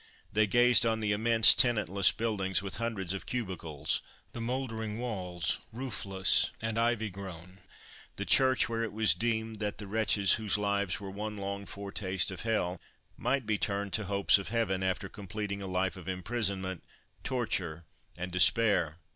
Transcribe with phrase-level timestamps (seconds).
[0.33, 6.51] They gazed on the immense, tenantless buildings, with hundreds of cubicles, the mouldering walls, roofless
[6.59, 7.59] and ivy grown,
[8.15, 12.31] the church where it was deemed that the wretches whose lives were one long foretaste
[12.31, 12.81] of hell,
[13.15, 16.83] might be turned to hopes of Heaven, after completing a life of imprisonment,
[17.23, 17.85] torture
[18.17, 18.97] and despair.